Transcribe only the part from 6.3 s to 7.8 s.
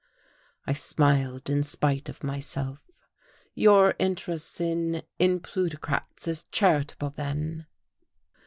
charitable, then?"